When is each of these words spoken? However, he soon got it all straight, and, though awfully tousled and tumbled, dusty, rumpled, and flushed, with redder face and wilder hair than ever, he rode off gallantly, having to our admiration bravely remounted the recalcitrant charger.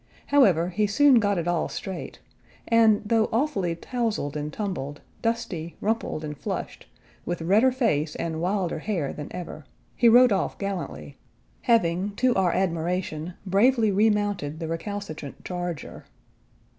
However, 0.25 0.69
he 0.69 0.87
soon 0.87 1.19
got 1.19 1.37
it 1.37 1.47
all 1.47 1.69
straight, 1.69 2.17
and, 2.67 3.03
though 3.05 3.29
awfully 3.31 3.75
tousled 3.75 4.35
and 4.35 4.51
tumbled, 4.51 4.99
dusty, 5.21 5.75
rumpled, 5.79 6.23
and 6.23 6.35
flushed, 6.35 6.87
with 7.23 7.43
redder 7.43 7.71
face 7.71 8.15
and 8.15 8.41
wilder 8.41 8.79
hair 8.79 9.13
than 9.13 9.27
ever, 9.29 9.63
he 9.95 10.09
rode 10.09 10.31
off 10.31 10.57
gallantly, 10.57 11.17
having 11.61 12.15
to 12.15 12.33
our 12.33 12.51
admiration 12.51 13.35
bravely 13.45 13.91
remounted 13.91 14.59
the 14.59 14.67
recalcitrant 14.67 15.45
charger. 15.45 16.05